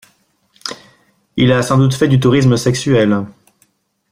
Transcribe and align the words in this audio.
Il 1.37 1.51
a 1.51 1.61
sans 1.61 1.77
doute 1.77 1.93
fait 1.93 2.07
du 2.07 2.19
tourisme 2.19 2.57
sexuel. 2.57 3.23